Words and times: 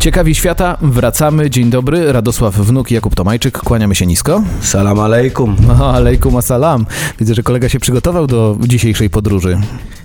Ciekawi 0.00 0.34
świata, 0.34 0.76
wracamy. 0.82 1.50
Dzień 1.50 1.70
dobry, 1.70 2.12
Radosław 2.12 2.54
Wnuk 2.54 2.90
i 2.90 2.94
Jakub 2.94 3.14
Tomajczyk, 3.14 3.58
kłaniamy 3.58 3.94
się 3.94 4.06
nisko. 4.06 4.42
Salam 4.60 5.00
alejkum. 5.00 5.56
Alejkum 5.82 6.36
assalam. 6.36 6.86
Widzę, 7.18 7.34
że 7.34 7.42
kolega 7.42 7.68
się 7.68 7.80
przygotował 7.80 8.26
do 8.26 8.56
dzisiejszej 8.60 9.10
podróży. 9.10 9.58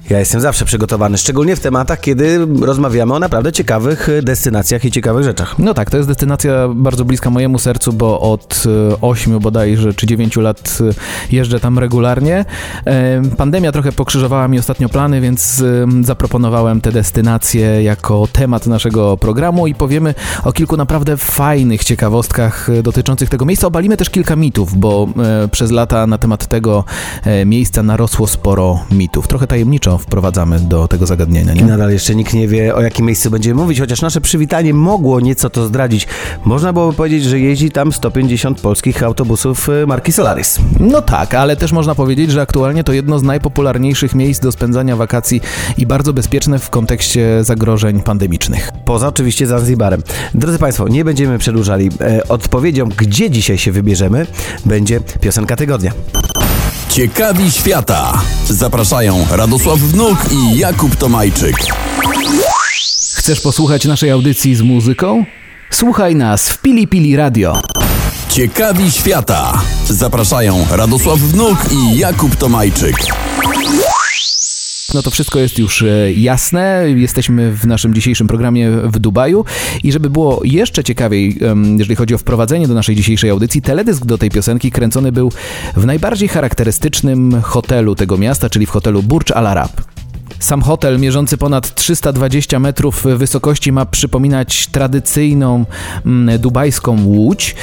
Ja 0.09 0.19
jestem 0.19 0.41
zawsze 0.41 0.65
przygotowany, 0.65 1.17
szczególnie 1.17 1.55
w 1.55 1.59
tematach, 1.59 1.99
kiedy 1.99 2.47
rozmawiamy 2.61 3.13
o 3.13 3.19
naprawdę 3.19 3.51
ciekawych 3.51 4.09
destynacjach 4.23 4.85
i 4.85 4.91
ciekawych 4.91 5.23
rzeczach. 5.23 5.59
No 5.59 5.73
tak, 5.73 5.89
to 5.89 5.97
jest 5.97 6.09
destynacja 6.09 6.67
bardzo 6.75 7.05
bliska 7.05 7.29
mojemu 7.29 7.59
sercu, 7.59 7.93
bo 7.93 8.19
od 8.19 8.63
8 9.01 9.39
bodajże 9.39 9.93
czy 9.93 10.07
9 10.07 10.35
lat 10.35 10.77
e, 10.81 11.35
jeżdżę 11.35 11.59
tam 11.59 11.79
regularnie. 11.79 12.45
Pandemia 13.37 13.71
trochę 13.71 13.91
pokrzyżowała 13.91 14.47
mi 14.47 14.59
ostatnio 14.59 14.89
plany, 14.89 15.21
więc 15.21 15.63
zaproponowałem 16.01 16.81
tę 16.81 16.91
destynację 16.91 17.83
jako 17.83 18.27
temat 18.33 18.67
naszego 18.67 19.17
programu 19.17 19.67
i 19.67 19.75
powiemy 19.85 20.13
o 20.43 20.51
kilku 20.53 20.77
naprawdę 20.77 21.17
fajnych 21.17 21.83
ciekawostkach 21.83 22.69
e, 22.69 22.83
dotyczących 22.83 23.29
tego 23.29 23.45
miejsca. 23.45 23.67
Obalimy 23.67 23.97
też 23.97 24.09
kilka 24.09 24.35
mitów, 24.35 24.77
bo 24.77 25.07
e, 25.43 25.47
przez 25.47 25.71
lata 25.71 26.07
na 26.07 26.17
temat 26.17 26.47
tego 26.47 26.83
e, 27.23 27.45
miejsca 27.45 27.83
narosło 27.83 28.27
sporo 28.27 28.79
mitów. 28.91 29.27
Trochę 29.27 29.47
tajemniczo 29.47 29.97
wprowadzamy 29.97 30.59
do 30.59 30.87
tego 30.87 31.05
zagadnienia, 31.05 31.53
I 31.53 31.57
nie? 31.57 31.63
nadal 31.63 31.91
jeszcze 31.91 32.15
nikt 32.15 32.33
nie 32.33 32.47
wie, 32.47 32.75
o 32.75 32.81
jakim 32.81 33.05
miejscu 33.05 33.31
będziemy 33.31 33.61
mówić, 33.61 33.79
chociaż 33.79 34.01
nasze 34.01 34.21
przywitanie 34.21 34.73
mogło 34.73 35.19
nieco 35.19 35.49
to 35.49 35.65
zdradzić. 35.65 36.07
Można 36.45 36.73
byłoby 36.73 36.93
powiedzieć, 36.93 37.23
że 37.23 37.39
jeździ 37.39 37.71
tam 37.71 37.91
150 37.91 38.61
polskich 38.61 39.03
autobusów 39.03 39.67
marki 39.87 40.11
Solaris. 40.11 40.59
No 40.79 41.01
tak, 41.01 41.33
ale 41.33 41.55
też 41.55 41.71
można 41.71 41.95
powiedzieć, 41.95 42.31
że 42.31 42.41
aktualnie 42.41 42.83
to 42.83 42.93
jedno 42.93 43.19
z 43.19 43.23
najpopularniejszych 43.23 44.15
miejsc 44.15 44.41
do 44.41 44.51
spędzania 44.51 44.95
wakacji 44.95 45.41
i 45.77 45.85
bardzo 45.85 46.13
bezpieczne 46.13 46.59
w 46.59 46.69
kontekście 46.69 47.43
zagrożeń 47.43 48.01
pandemicznych. 48.01 48.71
Poza 48.85 49.07
oczywiście 49.07 49.47
Zanzibarem. 49.75 50.03
Drodzy 50.33 50.59
Państwo, 50.59 50.87
nie 50.87 51.05
będziemy 51.05 51.37
przedłużali. 51.37 51.89
E, 52.01 52.27
odpowiedzią, 52.27 52.89
gdzie 52.97 53.29
dzisiaj 53.29 53.57
się 53.57 53.71
wybierzemy, 53.71 54.27
będzie 54.65 54.99
piosenka 55.21 55.55
tygodnia. 55.55 55.91
Ciekawi 56.89 57.51
świata. 57.51 58.21
Zapraszają 58.49 59.25
Radosław 59.31 59.79
Wnuk 59.79 60.17
i 60.31 60.57
Jakub 60.57 60.95
Tomajczyk. 60.95 61.55
Chcesz 63.15 63.41
posłuchać 63.41 63.85
naszej 63.85 64.11
audycji 64.11 64.55
z 64.55 64.61
muzyką? 64.61 65.25
Słuchaj 65.71 66.15
nas 66.15 66.49
w 66.49 66.61
Pili 66.61 66.87
Pili 66.87 67.15
Radio. 67.15 67.61
Ciekawi 68.29 68.91
świata. 68.91 69.61
Zapraszają 69.89 70.65
Radosław 70.71 71.19
Wnuk 71.19 71.57
i 71.71 71.97
Jakub 71.97 72.35
Tomajczyk. 72.35 72.95
No 74.95 75.01
to 75.01 75.11
wszystko 75.11 75.39
jest 75.39 75.59
już 75.59 75.81
e, 75.81 76.13
jasne. 76.13 76.85
Jesteśmy 76.95 77.51
w 77.51 77.67
naszym 77.67 77.93
dzisiejszym 77.93 78.27
programie 78.27 78.71
w 78.71 78.99
Dubaju 78.99 79.45
i 79.83 79.91
żeby 79.91 80.09
było 80.09 80.41
jeszcze 80.43 80.83
ciekawiej, 80.83 81.37
jeżeli 81.77 81.95
chodzi 81.95 82.15
o 82.15 82.17
wprowadzenie 82.17 82.67
do 82.67 82.73
naszej 82.73 82.95
dzisiejszej 82.95 83.29
audycji, 83.29 83.61
teledysk 83.61 84.05
do 84.05 84.17
tej 84.17 84.29
piosenki 84.29 84.71
kręcony 84.71 85.11
był 85.11 85.31
w 85.75 85.85
najbardziej 85.85 86.29
charakterystycznym 86.29 87.41
hotelu 87.41 87.95
tego 87.95 88.17
miasta, 88.17 88.49
czyli 88.49 88.65
w 88.65 88.69
hotelu 88.69 89.03
Burj 89.03 89.33
Al 89.33 89.47
Arab. 89.47 89.94
Sam 90.39 90.61
hotel, 90.61 90.99
mierzący 90.99 91.37
ponad 91.37 91.75
320 91.75 92.59
metrów 92.59 93.03
wysokości, 93.15 93.71
ma 93.71 93.85
przypominać 93.85 94.67
tradycyjną 94.67 95.65
mm, 96.05 96.39
dubajską 96.39 97.05
łódź. 97.05 97.55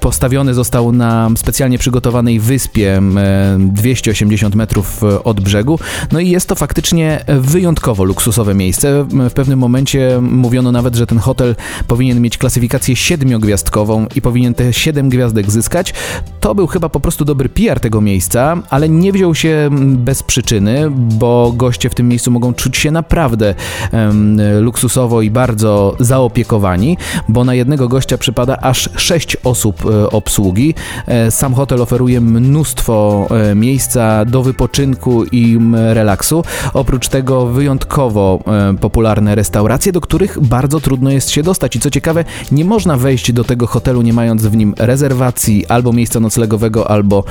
Postawiony 0.00 0.54
został 0.54 0.92
na 0.92 1.30
specjalnie 1.36 1.78
przygotowanej 1.78 2.40
wyspie 2.40 2.96
em, 2.96 3.18
280 3.58 4.54
metrów 4.54 5.02
od 5.24 5.40
brzegu. 5.40 5.78
No 6.12 6.20
i 6.20 6.30
jest 6.30 6.48
to 6.48 6.54
faktycznie 6.54 7.24
wyjątkowo 7.28 8.04
luksusowe 8.04 8.54
miejsce. 8.54 9.04
W 9.30 9.32
pewnym 9.32 9.58
momencie 9.58 10.18
mówiono 10.22 10.72
nawet, 10.72 10.94
że 10.94 11.06
ten 11.06 11.18
hotel 11.18 11.56
powinien 11.86 12.20
mieć 12.20 12.38
klasyfikację 12.38 12.96
siedmiogwiazdkową 12.96 14.06
i 14.14 14.20
powinien 14.20 14.54
te 14.54 14.72
7 14.72 15.08
gwiazdek 15.08 15.50
zyskać. 15.50 15.94
To 16.40 16.54
był 16.54 16.66
chyba 16.66 16.88
po 16.88 17.00
prostu 17.00 17.24
dobry 17.24 17.48
PR 17.48 17.80
tego 17.80 18.00
miejsca, 18.00 18.62
ale 18.70 18.88
nie 18.88 19.12
wziął 19.12 19.34
się 19.34 19.70
bez 19.96 20.22
przyczyny, 20.22 20.90
bo 20.90 21.37
goście 21.52 21.90
w 21.90 21.94
tym 21.94 22.08
miejscu 22.08 22.30
mogą 22.30 22.54
czuć 22.54 22.76
się 22.76 22.90
naprawdę 22.90 23.54
em, 23.92 24.40
luksusowo 24.60 25.22
i 25.22 25.30
bardzo 25.30 25.96
zaopiekowani, 26.00 26.96
bo 27.28 27.44
na 27.44 27.54
jednego 27.54 27.88
gościa 27.88 28.18
przypada 28.18 28.56
aż 28.56 28.88
6 28.96 29.36
osób 29.44 29.84
e, 29.86 30.10
obsługi. 30.10 30.74
E, 31.06 31.30
Sam 31.30 31.54
hotel 31.54 31.82
oferuje 31.82 32.20
mnóstwo 32.20 33.26
e, 33.30 33.54
miejsca 33.54 34.24
do 34.24 34.42
wypoczynku 34.42 35.24
i 35.24 35.58
relaksu. 35.72 36.44
Oprócz 36.74 37.08
tego 37.08 37.46
wyjątkowo 37.46 38.44
popularne 38.80 39.34
restauracje, 39.34 39.92
do 39.92 40.00
których 40.00 40.40
bardzo 40.40 40.80
trudno 40.80 41.10
jest 41.10 41.30
się 41.30 41.42
dostać. 41.42 41.76
I 41.76 41.80
co 41.80 41.90
ciekawe, 41.90 42.24
nie 42.52 42.64
można 42.64 42.96
wejść 42.96 43.32
do 43.32 43.44
tego 43.44 43.66
hotelu 43.66 44.02
nie 44.02 44.12
mając 44.12 44.46
w 44.46 44.56
nim 44.56 44.74
rezerwacji 44.78 45.66
albo 45.66 45.92
miejsca 45.92 46.20
noclegowego, 46.20 46.90
albo 46.90 47.24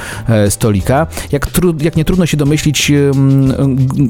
stolika. 0.49 1.07
Jak, 1.31 1.47
tru, 1.47 1.73
jak 1.81 1.95
nie 1.95 2.05
trudno 2.05 2.25
się 2.25 2.37
domyślić, 2.37 2.91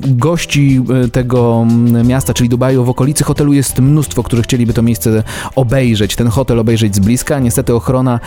gości 0.08 0.82
e, 1.06 1.08
tego 1.08 1.68
miasta, 2.04 2.34
czyli 2.34 2.50
Dubaju, 2.50 2.84
w 2.84 2.90
okolicy 2.90 3.24
hotelu 3.24 3.54
jest 3.54 3.80
mnóstwo, 3.80 4.24
którzy 4.24 4.42
chcieliby 4.42 4.74
to 4.74 4.82
miejsce 4.82 5.24
obejrzeć, 5.56 6.16
ten 6.16 6.28
hotel 6.28 6.60
obejrzeć 6.60 6.96
z 6.96 7.00
bliska. 7.00 7.40
Niestety 7.40 7.76
ochrona 7.76 8.20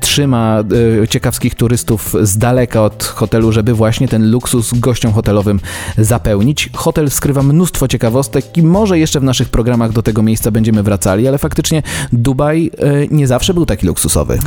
trzyma 0.00 0.64
e, 1.02 1.08
ciekawskich 1.08 1.54
turystów 1.54 2.14
z 2.22 2.38
daleka 2.38 2.82
od 2.82 3.04
hotelu, 3.04 3.52
żeby 3.52 3.74
właśnie 3.74 4.08
ten 4.08 4.30
luksus 4.30 4.78
gościom 4.78 5.12
hotelowym 5.12 5.60
zapełnić. 5.98 6.70
Hotel 6.74 7.10
skrywa 7.10 7.42
mnóstwo 7.42 7.88
ciekawostek 7.88 8.56
i 8.56 8.62
może 8.62 8.98
jeszcze 8.98 9.20
w 9.20 9.24
naszych 9.24 9.48
programach 9.48 9.92
do 9.92 10.02
tego 10.02 10.22
miejsca 10.22 10.50
będziemy 10.50 10.82
wracali, 10.82 11.28
ale 11.28 11.38
faktycznie 11.38 11.82
Dubaj 12.12 12.70
e, 12.78 13.06
nie 13.10 13.26
zawsze 13.26 13.54
był 13.54 13.66
taki 13.66 13.86
luksusowy. 13.86 14.38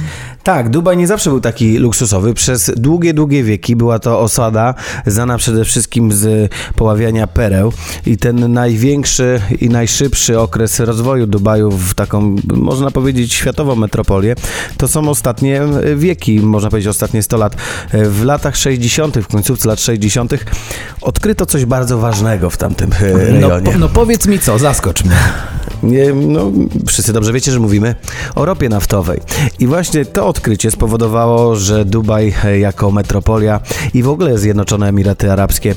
Tak, 0.44 0.70
Dubaj 0.70 0.98
nie 0.98 1.08
zawsze 1.08 1.30
był 1.30 1.42
taki 1.42 1.78
luksusowy. 1.78 2.34
Przez 2.34 2.72
długie, 2.78 3.14
długie 3.14 3.44
wieki 3.44 3.76
była 3.76 4.00
to 4.00 4.20
osada 4.20 4.74
znana 5.06 5.38
przede 5.38 5.66
wszystkim 5.66 6.01
z 6.10 6.52
poławiania 6.76 7.28
pereł 7.28 7.74
i 8.06 8.18
ten 8.18 8.54
największy 8.54 9.42
i 9.62 9.70
najszybszy 9.70 10.40
okres 10.40 10.80
rozwoju 10.80 11.28
Dubaju 11.28 11.72
w 11.72 11.94
taką, 11.94 12.36
można 12.54 12.92
powiedzieć, 12.92 13.34
światową 13.34 13.76
metropolię, 13.76 14.36
to 14.78 14.88
są 14.88 15.10
ostatnie 15.10 15.62
wieki, 15.96 16.40
można 16.40 16.70
powiedzieć 16.70 16.88
ostatnie 16.88 17.24
100 17.24 17.38
lat. 17.38 17.56
W 17.94 18.24
latach 18.24 18.56
60., 18.58 19.18
w 19.20 19.28
końcówce 19.28 19.68
lat 19.68 19.80
60. 19.82 20.34
odkryto 21.02 21.46
coś 21.46 21.66
bardzo 21.66 21.98
ważnego 21.98 22.50
w 22.50 22.58
tamtym 22.58 22.90
e, 22.94 23.12
No, 23.12 23.48
rejonie. 23.50 23.72
po, 23.72 23.78
no 23.78 23.90
powiedz 23.90 24.28
mi 24.28 24.40
co, 24.40 24.60
zaskocz 24.60 25.04
mnie. 25.04 25.16
Nie, 25.84 26.14
no, 26.14 26.52
wszyscy 26.88 27.14
dobrze 27.14 27.34
wiecie, 27.34 27.52
że 27.52 27.60
mówimy 27.60 27.96
o 28.36 28.46
ropie 28.46 28.70
naftowej. 28.70 29.20
I 29.60 29.68
właśnie 29.68 30.06
to 30.06 30.28
odkrycie 30.28 30.72
spowodowało, 30.72 31.56
że 31.56 31.86
Dubaj 31.86 32.34
e, 32.44 32.60
jako 32.60 32.92
metropolia 32.92 33.60
i 33.94 34.04
w 34.04 34.10
ogóle 34.10 34.38
Zjednoczone 34.38 34.88
Emiraty 34.88 35.32
Arabskie 35.32 35.76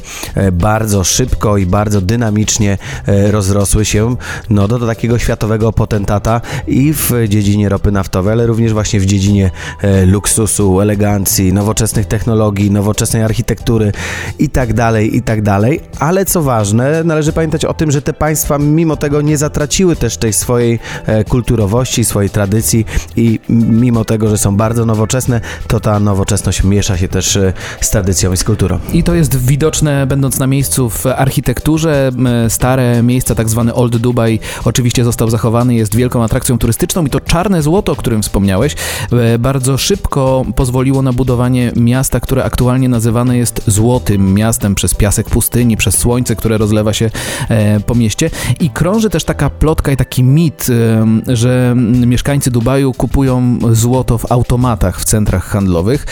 bardzo 0.52 1.04
szybko 1.04 1.56
i 1.56 1.66
bardzo 1.66 2.00
dynamicznie 2.00 2.78
e, 3.06 3.30
rozrosły 3.30 3.84
się 3.84 4.16
no, 4.50 4.68
do, 4.68 4.78
do 4.78 4.86
takiego 4.86 5.18
światowego 5.18 5.72
potentata 5.72 6.40
i 6.66 6.92
w 6.92 7.12
dziedzinie 7.28 7.68
ropy 7.68 7.92
naftowej, 7.92 8.32
ale 8.32 8.46
również 8.46 8.72
właśnie 8.72 9.00
w 9.00 9.06
dziedzinie 9.06 9.50
e, 9.82 10.06
luksusu, 10.06 10.80
elegancji, 10.80 11.52
nowoczesnych 11.52 12.06
technologii, 12.06 12.70
nowoczesnej 12.70 13.22
architektury 13.22 13.92
i 14.38 14.48
tak 14.48 14.72
dalej, 14.72 15.16
i 15.16 15.22
tak 15.22 15.42
dalej. 15.42 15.80
Ale 15.98 16.24
co 16.24 16.42
ważne, 16.42 17.04
należy 17.04 17.32
pamiętać 17.32 17.64
o 17.64 17.74
tym, 17.74 17.90
że 17.90 18.02
te 18.02 18.12
państwa 18.12 18.58
mimo 18.58 18.96
tego 18.96 19.20
nie 19.20 19.38
zatraciły 19.38 19.96
też 19.96 20.16
tej 20.16 20.32
swojej 20.32 20.78
e, 21.06 21.24
kulturowości, 21.24 22.04
swojej 22.04 22.30
tradycji 22.30 22.86
i 23.16 23.40
mimo 23.48 24.04
tego, 24.04 24.28
że 24.28 24.38
są 24.38 24.56
bardzo 24.56 24.86
nowoczesne, 24.86 25.40
to 25.68 25.80
ta 25.80 26.00
nowoczesność 26.00 26.64
miesza 26.64 26.98
się 26.98 27.08
też 27.08 27.36
e, 27.36 27.52
z 27.80 27.90
tradycją 27.90 28.32
i 28.32 28.36
z 28.36 28.44
kulturą. 28.44 28.78
I 28.92 29.02
to 29.02 29.14
jest 29.14 29.36
widoczne, 29.36 30.03
będąc 30.06 30.38
na 30.38 30.46
miejscu 30.46 30.90
w 30.90 31.06
architekturze. 31.06 32.10
Stare 32.48 33.02
miejsca, 33.02 33.34
tak 33.34 33.48
zwany 33.48 33.74
Old 33.74 33.96
Dubai, 33.96 34.40
oczywiście 34.64 35.04
został 35.04 35.30
zachowany, 35.30 35.74
jest 35.74 35.96
wielką 35.96 36.24
atrakcją 36.24 36.58
turystyczną 36.58 37.06
i 37.06 37.10
to 37.10 37.20
czarne 37.20 37.62
złoto, 37.62 37.92
o 37.92 37.96
którym 37.96 38.22
wspomniałeś, 38.22 38.76
e, 39.12 39.38
bardzo 39.38 39.78
szybko 39.78 40.44
pozwoliło 40.56 41.02
na 41.02 41.12
budowanie 41.12 41.72
miasta, 41.76 42.20
które 42.20 42.44
aktualnie 42.44 42.88
nazywane 42.88 43.38
jest 43.38 43.62
złotym 43.66 44.34
miastem 44.34 44.74
przez 44.74 44.94
piasek 44.94 45.30
pustyni, 45.30 45.76
przez 45.76 45.98
słońce, 45.98 46.36
które 46.36 46.58
rozlewa 46.58 46.92
się 46.92 47.10
e, 47.48 47.80
po 47.80 47.94
mieście. 47.94 48.30
I 48.60 48.70
krąży 48.70 49.10
też 49.10 49.24
taka 49.24 49.50
plotka 49.50 49.92
i 49.92 49.96
taki 49.96 50.22
mit, 50.22 50.66
e, 50.70 51.36
że 51.36 51.74
mieszkańcy 52.06 52.50
Dubaju 52.50 52.92
kupują 52.92 53.58
złoto 53.72 54.18
w 54.18 54.32
automatach 54.32 55.00
w 55.00 55.04
centrach 55.04 55.44
handlowych. 55.44 56.06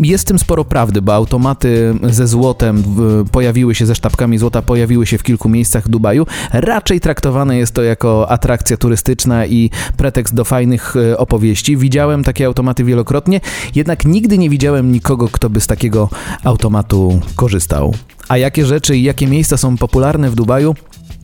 Jest 0.00 0.24
w 0.24 0.28
tym 0.28 0.38
sporo 0.38 0.64
prawdy, 0.64 1.02
bo 1.02 1.14
automaty 1.14 1.94
ze 2.02 2.26
złotem 2.26 2.75
w- 2.82 3.24
pojawiły 3.32 3.74
się, 3.74 3.86
ze 3.86 3.94
sztabkami 3.94 4.38
złota 4.38 4.62
pojawiły 4.62 5.06
się 5.06 5.18
w 5.18 5.22
kilku 5.22 5.48
miejscach 5.48 5.88
Dubaju. 5.88 6.26
Raczej 6.52 7.00
traktowane 7.00 7.56
jest 7.58 7.74
to 7.74 7.82
jako 7.82 8.30
atrakcja 8.30 8.76
turystyczna 8.76 9.46
i 9.46 9.70
pretekst 9.96 10.34
do 10.34 10.44
fajnych 10.44 10.94
e, 10.96 11.18
opowieści. 11.18 11.76
Widziałem 11.76 12.24
takie 12.24 12.46
automaty 12.46 12.84
wielokrotnie, 12.84 13.40
jednak 13.74 14.04
nigdy 14.04 14.38
nie 14.38 14.50
widziałem 14.50 14.92
nikogo, 14.92 15.28
kto 15.32 15.50
by 15.50 15.60
z 15.60 15.66
takiego 15.66 16.08
automatu 16.44 17.20
korzystał. 17.36 17.94
A 18.28 18.36
jakie 18.38 18.66
rzeczy 18.66 18.96
i 18.96 19.02
jakie 19.02 19.26
miejsca 19.26 19.56
są 19.56 19.76
popularne 19.76 20.30
w 20.30 20.34
Dubaju? 20.34 20.74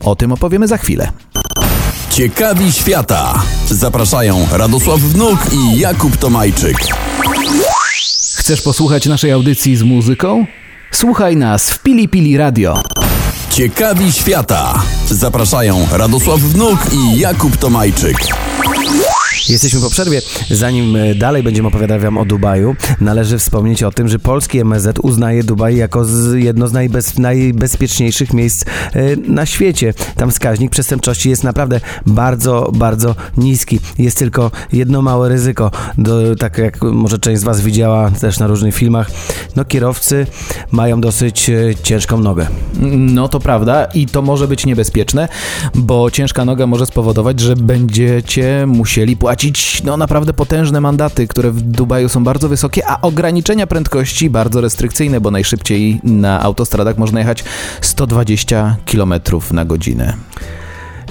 O 0.00 0.16
tym 0.16 0.32
opowiemy 0.32 0.68
za 0.68 0.76
chwilę. 0.78 1.08
Ciekawi 2.10 2.72
świata. 2.72 3.42
Zapraszają 3.68 4.46
Radosław 4.52 5.00
Wnuk 5.00 5.38
i 5.52 5.78
Jakub 5.78 6.16
Tomajczyk. 6.16 6.76
Chcesz 8.36 8.62
posłuchać 8.62 9.06
naszej 9.06 9.32
audycji 9.32 9.76
z 9.76 9.82
muzyką? 9.82 10.46
Słuchaj 10.92 11.36
nas 11.36 11.70
w 11.70 11.78
Pili 11.78 12.08
Pili 12.08 12.36
Radio. 12.36 12.82
Ciekawi 13.50 14.12
świata. 14.12 14.82
Zapraszają 15.10 15.86
Radosław 15.92 16.40
Wnuk 16.40 16.78
i 16.92 17.18
Jakub 17.18 17.56
Tomajczyk. 17.56 18.16
Jesteśmy 19.48 19.80
po 19.80 19.90
przerwie. 19.90 20.22
Zanim 20.50 20.96
e, 20.96 21.14
dalej 21.14 21.42
będziemy 21.42 21.68
opowiadać 21.68 22.02
Wam 22.02 22.18
o 22.18 22.24
Dubaju, 22.24 22.76
należy 23.00 23.38
wspomnieć 23.38 23.82
o 23.82 23.90
tym, 23.90 24.08
że 24.08 24.18
polski 24.18 24.58
MSZ 24.58 24.98
uznaje 25.02 25.44
Dubaj 25.44 25.76
jako 25.76 26.06
jedno 26.34 26.68
z 26.68 26.72
najbez, 26.72 27.18
najbezpieczniejszych 27.18 28.32
miejsc 28.32 28.64
e, 28.64 29.16
na 29.16 29.46
świecie. 29.46 29.94
Tam 30.16 30.30
wskaźnik 30.30 30.70
przestępczości 30.70 31.30
jest 31.30 31.44
naprawdę 31.44 31.80
bardzo, 32.06 32.70
bardzo 32.74 33.14
niski. 33.36 33.80
Jest 33.98 34.18
tylko 34.18 34.50
jedno 34.72 35.02
małe 35.02 35.28
ryzyko, 35.28 35.70
do, 35.98 36.36
tak 36.36 36.58
jak 36.58 36.82
może 36.82 37.18
część 37.18 37.40
z 37.40 37.44
Was 37.44 37.60
widziała 37.60 38.10
też 38.10 38.38
na 38.38 38.46
różnych 38.46 38.74
filmach. 38.74 39.10
No 39.56 39.64
kierowcy 39.64 40.26
mają 40.70 41.00
dosyć 41.00 41.50
e, 41.50 41.74
ciężką 41.82 42.18
nogę. 42.18 42.46
No 42.96 43.28
to 43.28 43.40
prawda 43.40 43.84
i 43.84 44.06
to 44.06 44.22
może 44.22 44.48
być 44.48 44.66
niebezpieczne, 44.66 45.28
bo 45.74 46.10
ciężka 46.10 46.44
noga 46.44 46.66
może 46.66 46.86
spowodować, 46.86 47.40
że 47.40 47.56
będziecie 47.56 48.64
musieli 48.66 49.16
płacić 49.16 49.31
no 49.84 49.96
naprawdę 49.96 50.32
potężne 50.32 50.80
mandaty, 50.80 51.28
które 51.28 51.50
w 51.50 51.60
Dubaju 51.60 52.08
są 52.08 52.24
bardzo 52.24 52.48
wysokie, 52.48 52.86
a 52.86 53.00
ograniczenia 53.00 53.66
prędkości 53.66 54.30
bardzo 54.30 54.60
restrykcyjne, 54.60 55.20
bo 55.20 55.30
najszybciej 55.30 56.00
na 56.04 56.42
autostradach 56.42 56.98
można 56.98 57.18
jechać 57.18 57.44
120 57.80 58.76
km 58.86 59.14
na 59.52 59.64
godzinę. 59.64 60.16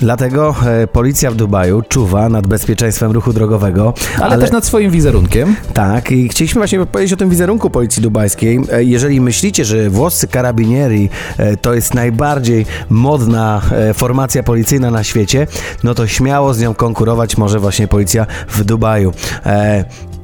Dlatego 0.01 0.56
e, 0.65 0.88
policja 0.88 1.31
w 1.31 1.36
Dubaju 1.36 1.81
czuwa 1.81 2.30
nad 2.30 2.48
bezpieczeństwem 2.48 3.12
ruchu 3.12 3.33
drogowego, 3.33 3.94
Ale, 4.21 4.38
też 4.38 4.51
nad 4.51 4.65
swoim 4.65 4.92
wizerunkiem. 4.92 5.56
Tak, 5.74 6.12
i 6.12 6.30
chcieliśmy 6.30 6.59
właśnie 6.59 6.86
powiedzieć 6.86 7.13
o 7.13 7.18
tym 7.18 7.30
wizerunku 7.30 7.69
policji 7.69 8.03
dubajskiej. 8.03 8.59
E, 8.71 8.83
Jeżeli 8.83 9.21
myślicie, 9.21 9.65
że 9.65 9.89
włoscy 9.89 10.27
karabinieri 10.27 11.09
e, 11.38 11.57
to 11.57 11.74
jest 11.74 11.94
najbardziej 11.94 12.65
modna 12.89 13.62
e, 13.71 13.94
formacja 13.94 14.44
policyjna 14.44 14.92
na 14.92 15.03
świecie, 15.03 15.48
no 15.83 15.94
to 15.94 16.07
śmiało 16.07 16.53
z 16.53 16.59
nią 16.59 16.74
konkurować 16.74 17.38
może 17.38 17.59
właśnie 17.59 17.88
policja 17.88 18.25
w 18.48 18.63
Dubaju. 18.63 19.13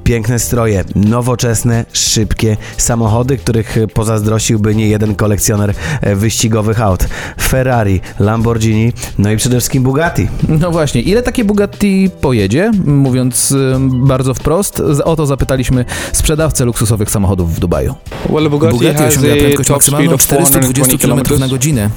E, 0.08 0.10
Piękne 0.10 0.40
stroje, 0.40 0.84
nowoczesne, 0.96 1.86
szybkie 1.94 2.58
samochody, 2.78 3.38
których 3.38 3.78
e, 3.78 3.88
pozazdrościłby 3.88 4.76
nie 4.76 4.88
jeden 4.88 5.16
kolekcjoner 5.16 5.74
e, 6.02 6.16
wyścigowych 6.16 6.82
aut. 6.82 7.08
Ferrari, 7.42 8.02
Lamborghini, 8.20 8.94
no 9.18 9.32
i 9.32 9.38
przede 9.38 9.56
wszystkim 9.56 9.84
Bugatti. 9.84 10.28
No 10.48 10.72
właśnie, 10.72 11.02
ile 11.02 11.24
takie 11.24 11.46
Bugatti 11.46 12.10
pojedzie? 12.22 12.72
Mówiąc 12.86 13.52
ym, 13.52 14.08
bardzo 14.08 14.34
wprost, 14.34 14.80
o 15.04 15.16
to 15.16 15.26
zapytaliśmy 15.26 15.86
sprzedawcę 16.14 16.66
luksusowych 16.66 17.10
samochodów 17.10 17.56
w 17.56 17.60
Dubaju. 17.60 17.96
Well, 18.30 18.50
Bugatti, 18.50 18.78
Bugatti 18.78 19.04
has 19.04 19.18
osiąga 19.18 19.34
a 19.34 19.38
prędkość 19.38 19.70
top 19.70 19.84
speed 19.84 19.98
maksymalną 20.08 20.14
of 20.14 20.22
420 20.22 20.98
420 20.98 21.08
km 21.08 21.40
na 21.40 21.48
godzinę. 21.48 21.90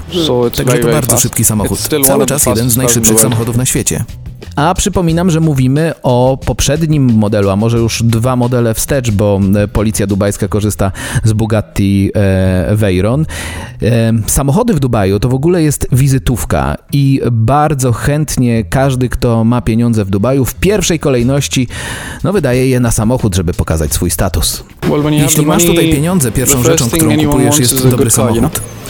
Także 0.57 0.73
to 0.79 0.83
very 0.83 0.93
bardzo 0.93 1.19
szybki 1.19 1.45
samochód. 1.45 1.79
Cały 2.07 2.27
czas 2.27 2.47
jeden 2.47 2.71
z 2.71 2.77
najszybszych 2.77 3.21
samochodów 3.21 3.57
na 3.57 3.67
świecie. 3.67 4.05
A 4.57 4.75
przypominam, 4.75 5.31
że 5.31 5.41
mówimy 5.41 5.93
o 6.03 6.39
poprzednim 6.47 7.13
modelu, 7.13 7.51
a 7.51 7.57
może 7.57 7.79
już 7.79 8.03
dwa 8.03 8.37
modele 8.37 8.75
wstecz, 8.75 9.11
bo 9.11 9.41
e, 9.57 9.69
policja 9.69 10.07
dubajska 10.07 10.49
korzysta 10.49 10.93
z 11.25 11.33
Bugatti 11.33 12.11
e, 12.15 12.77
Veyron. 12.77 13.27
E, 13.83 14.13
samochody 14.27 14.75
w 14.75 14.81
Dubaju 14.81 15.19
to 15.19 15.29
w 15.29 15.35
ogóle 15.35 15.63
jest 15.63 15.87
wizytówka 15.93 16.77
i 16.93 17.21
bardzo 17.33 17.93
chętnie 17.93 18.65
każdy, 18.65 19.09
kto 19.09 19.45
ma 19.45 19.61
pieniądze 19.61 20.05
w 20.05 20.11
Dubaju, 20.11 20.45
w 20.45 20.55
pierwszej 20.55 20.99
kolejności 20.99 21.69
no, 22.25 22.33
wydaje 22.33 22.69
je 22.69 22.81
na 22.81 22.91
samochód, 22.91 23.35
żeby 23.35 23.53
pokazać 23.53 23.93
swój 23.93 24.11
status. 24.11 24.65
Well, 24.89 25.13
Jeśli 25.13 25.47
masz 25.47 25.65
tutaj 25.65 25.93
pieniądze, 25.93 26.33
pierwszą 26.33 26.63
rzeczą, 26.63 26.91
którą 26.91 27.17
kupujesz 27.17 27.59
jest 27.59 27.83
dobry 27.83 28.05
good 28.05 28.13
car, 28.13 28.35
you 28.35 28.41
know? 28.41 28.53
samochód. 28.53 28.81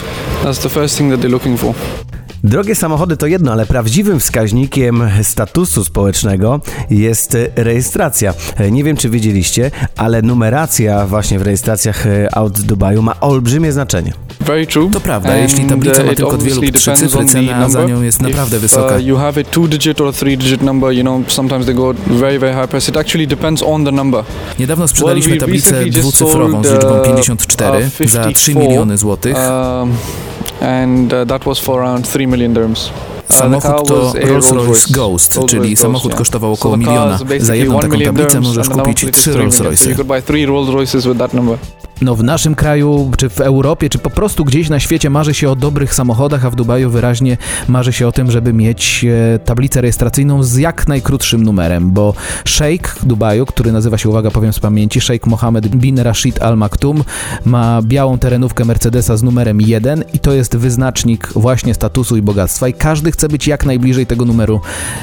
That's 0.44 0.62
the 0.62 0.68
first 0.68 0.98
thing 0.98 1.12
that 1.12 1.20
they're 1.20 1.30
looking 1.30 1.60
for. 1.60 1.74
Drogie 2.44 2.74
samochody 2.74 3.16
to 3.16 3.26
jedno, 3.26 3.52
ale 3.52 3.66
prawdziwym 3.66 4.20
wskaźnikiem 4.20 5.02
statusu 5.22 5.84
społecznego 5.84 6.60
jest 6.90 7.34
e, 7.34 7.46
rejestracja. 7.56 8.34
E, 8.56 8.70
Nie 8.70 8.84
wiem, 8.84 8.96
czy 8.96 9.10
wiedzieliście, 9.10 9.70
ale 9.96 10.22
numeracja 10.22 11.06
właśnie 11.06 11.38
w 11.38 11.42
rejestracjach 11.42 12.06
e, 12.06 12.34
aut 12.34 12.58
z 12.58 12.64
Dubaju 12.64 13.02
ma 13.02 13.20
olbrzymie 13.20 13.72
znaczenie. 13.72 14.12
Very 14.40 14.66
true. 14.66 14.90
To 14.90 15.00
prawda, 15.00 15.36
jeśli 15.36 15.64
tablica 15.64 16.00
uh, 16.00 16.06
ma 16.06 16.12
it 16.12 16.16
tylko 16.16 16.36
dwie 16.36 16.54
lub 16.54 16.70
trzy 16.72 16.92
cyfry, 16.92 17.24
cena 17.24 17.68
za 17.68 17.84
nią 17.84 18.02
jest 18.02 18.22
naprawdę 18.22 18.56
If, 18.56 18.62
wysoka. 18.62 18.96
Uh, 18.96 19.02
you 19.02 19.16
have 19.16 19.40
a 19.40 19.44
two-digit 19.44 20.00
or 20.00 20.14
three-digit 20.14 20.62
number, 20.62 20.92
you 20.92 21.02
know, 21.02 21.22
sometimes 21.28 21.66
they 21.66 21.74
go 21.74 21.92
very, 22.06 22.38
very 22.38 22.54
high 22.54 22.70
price. 22.70 22.90
It 22.90 22.96
actually 22.96 23.26
depends 23.26 23.62
on 23.62 23.84
the 23.84 23.92
number. 23.92 24.24
Niedawno 24.58 24.88
sprzedaliśmy 24.88 25.30
Well, 25.30 25.40
we 25.40 25.46
tablicę 25.46 25.84
dwucyfrową 25.86 26.64
z 26.64 26.72
liczbą 26.72 27.00
uh, 27.00 27.06
54 27.06 27.78
uh, 27.78 28.10
za 28.10 28.20
3 28.32 28.52
54, 28.52 28.68
miliony 28.68 28.98
złotych. 28.98 29.36
Um, 29.36 29.92
and 30.60 31.12
uh, 31.12 31.24
that 31.26 31.46
was 31.46 31.58
for 31.58 31.80
around 31.80 32.04
3 32.12 32.26
million 32.26 32.54
dirhams. 32.54 32.90
Uh, 33.30 33.34
Samochód 33.36 33.88
to 33.88 34.12
Rolls-Royce 34.12 34.92
Ghost, 34.92 35.38
czyli 35.46 35.76
samochód 35.76 36.14
kosztował 36.14 36.52
około 36.52 36.76
miliona. 36.76 37.18
Za 37.38 37.54
jedną 37.54 37.80
taką 37.80 38.00
tablicę 38.00 38.40
możesz 38.40 38.68
kupić 38.68 38.98
trzy 38.98 39.10
3 39.12 39.30
million. 39.30 39.52
So 39.52 39.92
you 40.36 40.46
Rolls-Royce. 40.46 41.79
No 42.02 42.14
w 42.16 42.24
naszym 42.24 42.54
kraju, 42.54 43.10
czy 43.16 43.28
w 43.28 43.40
Europie, 43.40 43.88
czy 43.88 43.98
po 43.98 44.10
prostu 44.10 44.44
gdzieś 44.44 44.68
na 44.68 44.80
świecie 44.80 45.10
marzy 45.10 45.34
się 45.34 45.50
o 45.50 45.56
dobrych 45.56 45.94
samochodach, 45.94 46.44
a 46.44 46.50
w 46.50 46.54
Dubaju 46.54 46.90
wyraźnie 46.90 47.36
marzy 47.68 47.92
się 47.92 48.08
o 48.08 48.12
tym, 48.12 48.30
żeby 48.30 48.52
mieć 48.52 49.04
e, 49.04 49.38
tablicę 49.38 49.80
rejestracyjną 49.80 50.42
z 50.42 50.56
jak 50.56 50.88
najkrótszym 50.88 51.42
numerem, 51.42 51.90
bo 51.90 52.14
szejk 52.44 52.96
Dubaju, 53.02 53.46
który 53.46 53.72
nazywa 53.72 53.98
się, 53.98 54.08
uwaga, 54.08 54.30
powiem 54.30 54.52
z 54.52 54.60
pamięci, 54.60 55.00
szejk 55.00 55.26
Mohammed 55.26 55.68
bin 55.68 55.98
Rashid 55.98 56.42
Al 56.42 56.56
Maktoum, 56.56 57.04
ma 57.44 57.82
białą 57.82 58.18
terenówkę 58.18 58.64
Mercedesa 58.64 59.16
z 59.16 59.22
numerem 59.22 59.60
1 59.60 60.04
i 60.14 60.18
to 60.18 60.32
jest 60.32 60.56
wyznacznik 60.56 61.32
właśnie 61.32 61.74
statusu 61.74 62.16
i 62.16 62.22
bogactwa 62.22 62.68
i 62.68 62.72
każdy 62.72 63.12
chce 63.12 63.28
być 63.28 63.46
jak 63.46 63.66
najbliżej 63.66 64.06
tego 64.06 64.24
numeru 64.24 64.60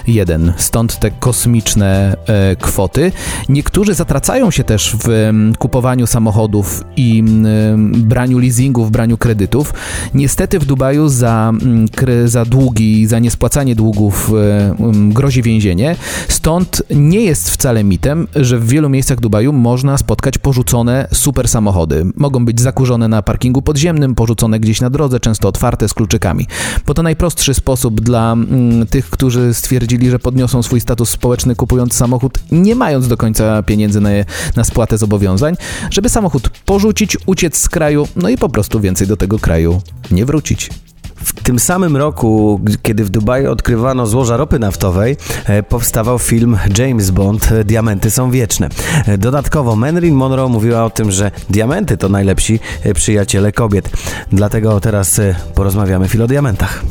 1. 0.08 0.54
Stąd 0.58 1.00
te 1.00 1.12
kosmiczne 1.12 2.18
e, 2.27 2.56
kwoty. 2.56 3.12
Niektórzy 3.50 3.94
zatracają 3.94 4.51
się 4.51 4.63
też 4.63 4.96
w 4.96 5.10
em, 5.10 5.54
kupowaniu 5.60 6.08
samochodów 6.08 6.87
i 6.96 7.20
em, 7.20 7.91
braniu 7.91 8.39
leasingów, 8.39 8.91
braniu 8.91 9.17
kredytów. 9.17 9.74
Niestety 10.13 10.60
w 10.60 10.65
Dubaju 10.65 11.10
za, 11.10 11.53
mm, 11.62 11.88
za 12.25 12.46
długi, 12.46 13.08
za 13.08 13.20
niespłacanie 13.20 13.75
długów 13.75 14.32
e, 14.34 14.70
em, 14.70 15.13
grozi 15.13 15.41
więzienie. 15.41 15.96
Stąd 16.27 16.84
nie 16.89 17.22
jest 17.22 17.50
wcale 17.50 17.84
mitem, 17.84 18.27
że 18.36 18.60
w 18.60 18.67
wielu 18.67 18.89
miejscach 18.89 19.20
Dubaju 19.20 19.53
można 19.53 19.98
spotkać 19.98 20.38
porzucone 20.38 21.08
super 21.13 21.48
samochody. 21.48 22.06
Mogą 22.15 22.46
być 22.46 22.62
zakurzone 22.62 23.08
na 23.08 23.22
parkingu 23.22 23.62
podziemnym, 23.62 24.15
porzucone 24.15 24.60
gdzieś 24.60 24.82
na 24.82 24.89
drodze, 24.89 25.20
często 25.20 25.48
otwarte 25.48 25.88
z 25.88 25.94
kluczykami. 25.94 26.48
Bo 26.86 26.94
to 26.94 27.03
najprostszy 27.03 27.53
sposób 27.53 28.01
dla 28.01 28.34
mm, 28.34 28.88
tych, 28.88 29.10
którzy 29.10 29.53
stwierdzili, 29.53 30.10
że 30.10 30.20
podniosą 30.20 30.63
swój 30.63 30.82
status 30.82 31.10
społeczny 31.10 31.56
kupując 31.56 31.94
samochód, 31.94 32.39
nie 32.51 32.75
mając 32.75 33.08
do 33.08 33.17
końca 33.17 33.63
pieniędzy 33.63 34.01
na, 34.01 34.10
na 34.56 34.63
spłatę 34.63 34.98
zobowiązań, 34.98 35.56
żeby 35.91 36.10
samochód 36.10 36.50
porzucić, 36.50 36.76
uciec 37.25 37.57
z 37.57 37.69
kraju, 37.69 38.07
no 38.15 38.29
i 38.29 38.38
po 38.38 38.50
prostu 38.50 38.79
więcej 38.79 39.07
do 39.07 39.17
tego 39.17 39.39
kraju 39.39 39.81
nie 40.12 40.25
wrócić. 40.25 40.69
W 41.15 41.43
tym 41.43 41.60
samym 41.60 41.98
roku, 41.98 42.62
kiedy 42.81 43.03
w 43.03 43.10
Dubaju 43.10 43.51
odkrywano 43.51 44.07
złoża 44.07 44.38
ropy 44.38 44.60
naftowej, 44.60 45.17
e, 45.46 45.63
powstawał 45.63 46.19
film 46.19 46.57
James 46.77 47.12
Bond 47.12 47.51
e, 47.51 47.63
Diamenty 47.63 48.12
są 48.12 48.31
wieczne. 48.31 48.69
E, 49.05 49.17
Dodatkowo 49.17 49.75
Marilyn 49.75 50.15
Monroe 50.15 50.50
mówiła 50.50 50.86
o 50.86 50.89
tym, 50.89 51.12
że 51.12 51.31
diamenty 51.50 51.98
to 51.98 52.10
najlepsi 52.10 52.60
przyjaciele 52.96 53.51
kobiet. 53.51 53.89
Dlatego 54.31 54.79
teraz 54.79 55.22
porozmawiamy 55.55 56.07
chwilę 56.07 56.24
o 56.24 56.27
diamentach. 56.27 56.84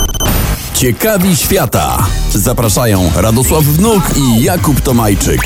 Ciekawi 0.75 1.37
świata. 1.37 2.07
Zapraszają 2.33 3.11
Radosław 3.17 3.65
Wnuk 3.65 4.03
i 4.17 4.43
Jakub 4.43 4.81
Tomajczyk. 4.81 5.41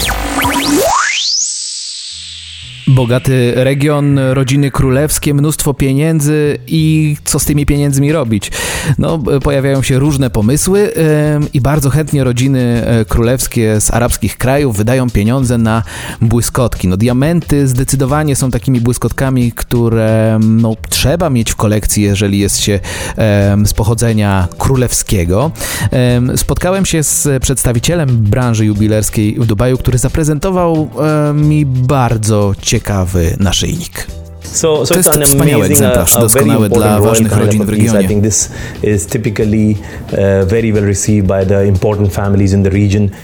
Bogaty 2.94 3.52
region, 3.56 4.18
rodziny 4.18 4.70
królewskie, 4.70 5.34
mnóstwo 5.34 5.74
pieniędzy 5.74 6.58
i 6.66 7.16
co 7.24 7.38
z 7.38 7.44
tymi 7.44 7.66
pieniędzmi 7.66 8.12
robić? 8.12 8.50
no, 8.98 9.18
pojawiają 9.42 9.82
się 9.82 9.98
różne 9.98 10.30
pomysły 10.30 10.92
i 11.54 11.60
bardzo 11.60 11.90
chętnie 11.90 12.24
rodziny 12.24 12.82
e, 12.86 13.04
królewskie 13.04 13.80
z 13.80 13.90
arabskich 13.90 14.38
krajów 14.38 14.76
wydają 14.76 15.10
pieniądze 15.10 15.58
na 15.58 15.82
błyskotki. 16.20 16.88
No, 16.88 16.96
diamenty 16.96 17.68
zdecydowanie 17.68 18.36
są 18.36 18.50
takimi 18.50 18.80
błyskotkami, 18.80 19.52
które 19.52 20.38
no, 20.42 20.76
trzeba 20.88 21.30
mieć 21.30 21.50
w 21.50 21.56
kolekcji, 21.56 22.02
jeżeli 22.02 22.38
jest 22.38 22.58
się 22.58 22.80
z 23.64 23.72
pochodzenia 23.72 24.48
królewskiego. 24.58 25.50
Em, 25.90 26.38
spotkałem 26.38 26.86
się 26.86 27.02
z 27.02 27.42
przedstawicielem 27.42 28.08
branży 28.08 28.66
jubilerskiej 28.66 29.36
w 29.38 29.46
Dubaju, 29.46 29.78
który 29.78 29.98
zaprezentował 29.98 30.90
mi 31.34 31.66
bardzo 31.66 32.54
ciekawy 32.80 33.36
naszyjnik. 33.38 34.06
So, 34.52 34.86
so 34.86 34.94
To 34.94 35.00
jest 35.00 35.08
an 35.08 35.22
wspaniały 35.22 35.64
egzemplarz, 35.64 36.14
uh, 36.14 36.20
doskonały 36.20 36.68
dla 36.68 37.00
ważnych 37.00 37.36
rodzin 37.36 37.64
w 37.64 37.68
regionie. 37.68 38.08
Uh, 38.08 38.96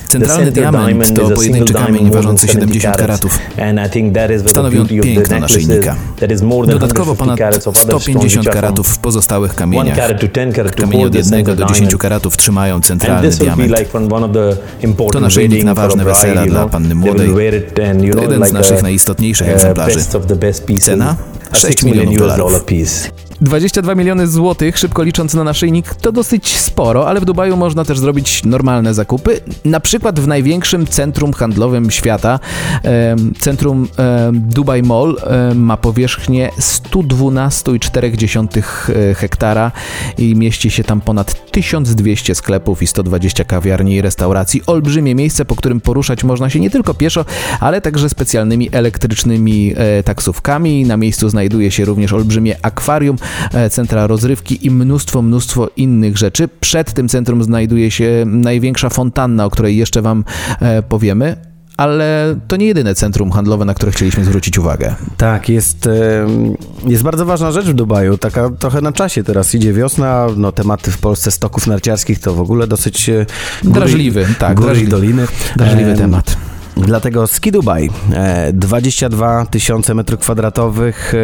Centralny 0.09 0.53
diament 0.53 1.15
to 1.15 1.31
pojedynczy 1.31 1.73
kamień 1.73 2.11
ważący 2.11 2.49
70 2.49 2.77
70 2.83 2.97
karatów. 2.97 3.39
And 3.59 3.87
I 3.87 3.91
think 3.91 4.15
that 4.15 4.31
is 4.31 4.43
where 4.43 4.43
the 4.43 4.51
Stanowi 4.51 4.81
on 4.81 4.87
piękno 4.87 5.39
naszyjnika. 5.41 5.97
Dodatkowo 6.67 7.15
150 7.15 7.19
ponad 7.19 7.39
carats 7.39 7.67
of 7.67 7.77
other 7.77 8.01
stones 8.01 8.03
150 8.03 8.25
which 8.25 8.37
are 8.37 8.43
from 8.43 8.55
karatów 8.55 8.89
w 8.89 8.99
pozostałych 8.99 9.55
kamieniach. 9.55 9.97
carat 9.97 10.21
to 10.21 10.29
10 10.29 10.57
carat 10.57 10.77
to 10.77 10.83
Kamienie 10.83 11.07
od 11.07 11.13
the 11.13 11.19
1 11.19 11.39
single 11.39 11.57
do 11.57 11.65
10 11.65 11.79
diamond. 11.79 12.03
karatów 12.03 12.37
trzymają 12.37 12.81
centralny 12.81 13.31
diament. 13.31 13.73
To 15.13 15.21
naszyjnik 15.21 15.65
na 15.65 15.75
ważne 15.75 16.05
wesela 16.05 16.47
dla 16.47 16.69
panny 16.69 16.95
młodej. 16.95 17.29
To 18.15 18.23
jeden 18.23 18.47
z 18.47 18.53
naszych 18.53 18.79
a, 18.79 18.83
najistotniejszych 18.83 19.47
uh, 19.47 19.53
egzemplarzy. 19.53 20.01
Cena? 20.81 21.16
A 21.57 21.61
6 21.61 21.69
6 21.69 21.85
million 21.85 22.07
milionów 22.07 22.15
US 22.15 22.37
dolarów. 22.37 22.47
dollar 22.47 22.65
piece. 22.65 23.26
22 23.41 23.95
miliony 23.95 24.27
złotych, 24.27 24.79
szybko 24.79 25.03
licząc 25.03 25.35
na 25.35 25.45
naszyjnik, 25.45 25.95
to 25.95 26.13
dosyć 26.13 26.59
sporo, 26.59 27.09
ale 27.09 27.21
w 27.21 27.25
Dubaju 27.25 27.57
można 27.57 27.85
też 27.85 27.99
zrobić 27.99 28.45
normalne 28.45 28.95
zakupy. 28.95 29.41
Na 29.65 29.81
przykład 29.81 30.21
w 30.21 30.27
największym 30.27 30.87
centrum 30.87 31.33
handlowym 31.33 31.91
świata, 31.91 32.39
centrum 33.39 33.89
Dubai 34.33 34.83
Mall 34.83 35.17
ma 35.55 35.77
powierzchnię 35.77 36.51
112,4 36.61 38.63
e, 38.89 39.15
hektara 39.15 39.73
i 40.19 40.37
mieści 40.37 40.71
się 40.71 40.85
tam 40.85 41.01
ponad 41.01 41.51
1200 41.51 42.35
sklepów 42.35 42.83
i 42.83 42.87
120 42.87 43.45
kawiarni 43.45 43.95
i 43.95 44.03
restauracji. 44.03 44.63
Olbrzymie 44.67 45.15
miejsce, 45.15 45.45
po 45.45 45.57
którym 45.57 45.81
poruszać 45.81 46.25
można 46.25 46.51
się 46.51 46.61
nie 46.61 46.71
tylko 46.71 46.95
pieszo, 46.95 47.25
ale 47.61 47.81
także 47.81 48.09
specjalnymi 48.09 48.69
elektrycznymi 48.73 49.75
e, 49.77 50.03
taksówkami. 50.03 50.85
Na 50.85 50.97
miejscu 50.97 51.29
znajduje 51.29 51.71
się 51.71 51.85
również 51.85 52.13
olbrzymie 52.13 52.57
akwarium, 52.63 53.17
centra 53.71 54.07
rozrywki 54.07 54.67
i 54.67 54.71
mnóstwo, 54.71 55.23
mnóstwo 55.23 55.69
innych 55.77 56.19
rzeczy. 56.19 56.49
Przed 56.61 56.93
tym 56.93 57.09
centrum 57.09 57.45
znajduje 57.45 57.91
się 57.91 58.25
największa 58.27 58.89
fontanna, 58.91 59.45
o 59.45 59.51
której 59.51 59.77
jeszcze 59.77 60.03
Wam 60.03 60.25
e, 60.61 60.83
powiemy. 60.83 61.37
Ale 61.77 62.37
to 62.49 62.57
nie 62.57 62.67
jedyne 62.67 62.95
centrum 62.95 63.31
handlowe, 63.31 63.65
na 63.65 63.75
które 63.75 63.93
chcieliśmy 63.93 64.25
zwrócić 64.25 64.59
uwagę. 64.59 64.95
Tak, 65.17 65.49
jest, 65.49 65.87
em, 65.87 66.55
jest 66.87 67.03
bardzo 67.03 67.27
ważna 67.27 67.53
rzecz 67.53 67.67
w 67.67 67.75
Dubaju, 67.75 68.19
taka 68.19 68.51
trochę 68.51 68.81
na 68.81 68.93
czasie 68.93 69.25
teraz 69.25 69.55
idzie 69.55 69.73
wiosna, 69.73 70.27
no 70.37 70.53
tematy 70.53 70.91
w 70.91 70.99
Polsce 70.99 71.31
stoków 71.31 71.67
narciarskich 71.67 72.21
to 72.21 72.35
w 72.35 72.41
ogóle 72.41 72.67
dosyć 72.67 73.09
e, 73.09 73.27
góry, 73.65 73.75
Drażliwy, 73.81 74.27
tak, 74.39 74.55
góry 74.57 74.67
drażliwy. 74.67 74.89
i 74.89 74.91
doliny. 74.91 75.27
Drażliwy 75.57 75.91
Em, 75.91 75.97
temat. 75.99 76.37
Dlatego 76.77 77.27
Ski 77.27 77.53
Dubaj, 77.53 77.91
e, 78.13 78.53
22 78.53 79.47
tysiące 79.47 79.95
metrów 79.95 80.21
kwadratowych, 80.21 81.15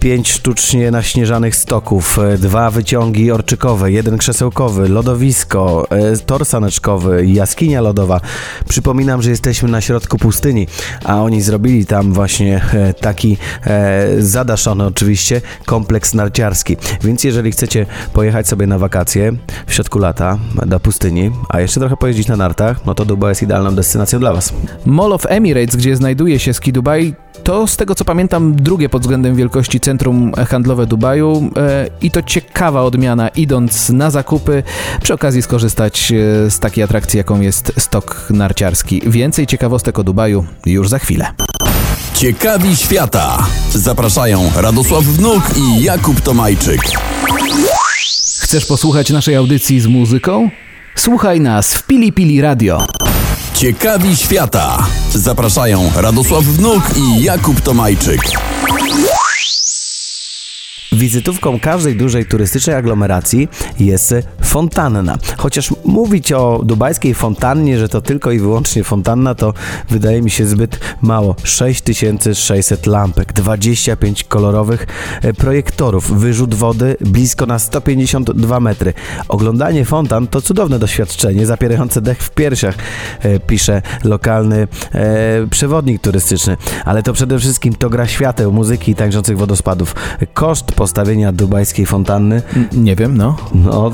5 0.00 0.30
sztucznie 0.30 0.90
naśnieżanych 0.90 1.56
stoków, 1.56 2.18
e, 2.18 2.38
dwa 2.38 2.70
wyciągi 2.70 3.30
orczykowe, 3.30 3.92
jeden 3.92 4.18
krzesełkowy, 4.18 4.88
lodowisko, 4.88 5.86
e, 5.90 6.16
tor 6.16 6.46
saneczkowy, 6.46 7.26
jaskinia 7.26 7.80
lodowa. 7.80 8.20
Przypominam, 8.68 9.22
że 9.22 9.30
jesteśmy 9.30 9.68
na 9.68 9.80
środku 9.80 10.18
pustyni, 10.18 10.66
a 11.04 11.22
oni 11.22 11.42
zrobili 11.42 11.86
tam 11.86 12.12
właśnie 12.12 12.60
e, 12.74 12.94
taki 12.94 13.36
e, 13.64 14.06
zadaszony 14.18 14.84
oczywiście 14.84 15.40
kompleks 15.66 16.14
narciarski. 16.14 16.76
Więc 17.04 17.24
jeżeli 17.24 17.52
chcecie 17.52 17.86
pojechać 18.12 18.48
sobie 18.48 18.66
na 18.66 18.78
wakacje 18.78 19.32
w 19.66 19.74
środku 19.74 19.98
lata 19.98 20.38
do 20.66 20.80
pustyni, 20.80 21.30
a 21.48 21.60
jeszcze 21.60 21.80
trochę 21.80 21.96
pojeździć 21.96 22.28
na 22.28 22.36
nartach, 22.36 22.86
no 22.86 22.94
to 22.94 23.04
Dubaj 23.04 23.30
jest 23.30 23.42
idealną 23.42 23.74
destynacją 23.74 24.18
dla 24.18 24.32
Was. 24.32 24.52
Mall 24.86 25.12
of 25.12 25.26
Emirates, 25.28 25.76
gdzie 25.76 25.96
znajduje 25.96 26.38
się 26.38 26.54
Ski 26.54 26.72
Dubai, 26.72 27.14
to 27.44 27.66
z 27.66 27.76
tego 27.76 27.94
co 27.94 28.04
pamiętam 28.04 28.54
drugie 28.54 28.88
pod 28.88 29.02
względem 29.02 29.36
wielkości 29.36 29.80
centrum 29.80 30.32
handlowe 30.48 30.86
Dubaju 30.86 31.50
e, 31.56 31.86
i 32.02 32.10
to 32.10 32.22
ciekawa 32.22 32.82
odmiana 32.82 33.28
idąc 33.28 33.90
na 33.90 34.10
zakupy, 34.10 34.62
przy 35.02 35.14
okazji 35.14 35.42
skorzystać 35.42 36.12
e, 36.12 36.50
z 36.50 36.58
takiej 36.58 36.84
atrakcji 36.84 37.18
jaką 37.18 37.40
jest 37.40 37.72
stok 37.78 38.26
narciarski. 38.30 39.02
Więcej 39.06 39.46
ciekawostek 39.46 39.98
o 39.98 40.04
Dubaju 40.04 40.44
już 40.66 40.88
za 40.88 40.98
chwilę. 40.98 41.26
Ciekawi 42.14 42.76
świata. 42.76 43.46
Zapraszają 43.70 44.50
Radosław 44.56 45.04
Wnuk 45.04 45.42
i 45.56 45.82
Jakub 45.82 46.20
Tomajczyk. 46.20 46.80
Chcesz 48.40 48.66
posłuchać 48.66 49.10
naszej 49.10 49.36
audycji 49.36 49.80
z 49.80 49.86
muzyką? 49.86 50.50
Słuchaj 50.94 51.40
nas 51.40 51.74
w 51.74 51.86
Pili 51.86 52.12
Pili 52.12 52.40
Radio. 52.40 52.86
Ciekawi 53.62 54.16
świata. 54.16 54.86
Zapraszają 55.14 55.90
Radosław 55.96 56.44
Wnuk 56.44 56.82
i 56.96 57.22
Jakub 57.22 57.60
Tomajczyk. 57.60 58.20
Wizytówką 60.92 61.60
każdej 61.60 61.96
dużej 61.96 62.26
turystycznej 62.26 62.76
aglomeracji 62.76 63.48
jest 63.78 64.14
fontanna. 64.42 65.18
Chociaż 65.36 65.70
mówić 65.92 66.32
o 66.32 66.60
dubajskiej 66.64 67.14
fontannie, 67.14 67.78
że 67.78 67.88
to 67.88 68.00
tylko 68.00 68.30
i 68.30 68.38
wyłącznie 68.38 68.84
fontanna, 68.84 69.34
to 69.34 69.54
wydaje 69.90 70.22
mi 70.22 70.30
się 70.30 70.46
zbyt 70.46 70.80
mało. 71.02 71.36
6600 71.44 72.86
lampek, 72.86 73.32
25 73.32 74.24
kolorowych 74.24 74.86
e, 75.22 75.32
projektorów, 75.32 76.20
wyrzut 76.20 76.54
wody 76.54 76.96
blisko 77.00 77.46
na 77.46 77.58
152 77.58 78.60
metry. 78.60 78.92
Oglądanie 79.28 79.84
fontan 79.84 80.26
to 80.26 80.42
cudowne 80.42 80.78
doświadczenie, 80.78 81.46
zapierające 81.46 82.00
dech 82.00 82.22
w 82.22 82.30
piersiach, 82.30 82.74
e, 83.20 83.40
pisze 83.40 83.82
lokalny 84.04 84.68
e, 84.94 85.46
przewodnik 85.50 86.02
turystyczny. 86.02 86.56
Ale 86.84 87.02
to 87.02 87.12
przede 87.12 87.38
wszystkim 87.38 87.74
to 87.74 87.90
gra 87.90 88.06
świateł, 88.06 88.52
muzyki 88.52 88.92
i 88.92 88.94
tańczących 88.94 89.38
wodospadów. 89.38 89.94
Koszt 90.34 90.72
postawienia 90.72 91.32
dubajskiej 91.32 91.86
fontanny 91.86 92.42
nie 92.72 92.96
wiem, 92.96 93.16
no. 93.16 93.36
no, 93.54 93.90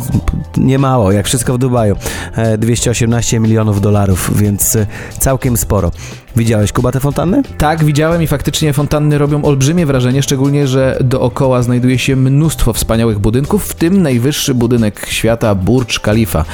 nie 0.57 0.79
mało, 0.79 1.13
jak 1.13 1.27
wszystko 1.27 1.55
w 1.55 1.59
Dubaju. 1.59 1.88
E, 2.37 2.59
218 2.59 3.41
milionów 3.41 3.81
dolarów, 3.81 4.39
więc 4.39 4.77
e, 4.77 4.87
całkiem 5.19 5.57
sporo. 5.57 5.91
Widziałeś 6.39 6.73
Kuba 6.73 6.93
te 6.93 7.01
fontanny? 7.01 7.43
Tak, 7.59 7.85
widziałem 7.85 8.23
i 8.23 8.27
faktycznie 8.27 8.73
fontanny 8.73 9.19
robią 9.19 9.45
olbrzymie 9.45 9.87
wrażenie, 9.87 10.23
szczególnie, 10.23 10.67
że 10.67 10.99
dookoła 11.01 11.63
znajduje 11.63 11.99
się 11.99 12.17
mnóstwo 12.17 12.73
wspaniałych 12.73 13.19
budynków, 13.19 13.65
w 13.65 13.75
tym 13.75 14.03
najwyższy 14.03 14.55
budynek 14.55 15.07
świata 15.09 15.55
Burj 15.55 15.99
Khalifa. 16.03 16.45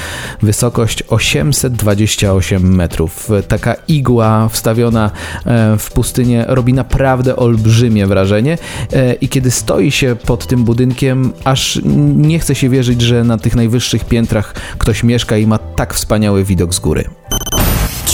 Wysokość 0.42 1.02
828 1.08 2.74
metrów. 2.74 3.30
Taka 3.48 3.74
igła 3.88 4.48
wstawiona 4.48 5.10
e, 5.46 5.78
w 5.78 5.90
pustynię 5.90 6.44
robi 6.48 6.72
naprawdę 6.72 7.36
olbrzymie 7.36 8.06
wrażenie 8.06 8.58
e, 8.92 9.14
i 9.14 9.28
kiedy 9.28 9.50
stoi 9.50 9.90
się 9.90 10.16
pod 10.26 10.46
tym 10.46 10.64
budynkiem, 10.64 11.32
aż 11.44 11.80
nie 12.16 12.38
chce 12.38 12.54
się 12.54 12.68
wierzyć, 12.68 13.02
że 13.02 13.24
na 13.24 13.38
tych 13.38 13.56
najwyższych 13.56 14.04
piętrach 14.04 14.54
ktoś 14.78 15.02
mieszka 15.02 15.36
i 15.36 15.46
ma 15.46 15.58
tak 15.58 15.94
wspaniały 15.94 16.44
widok 16.44 16.74
z 16.74 16.78
góry. 16.78 17.04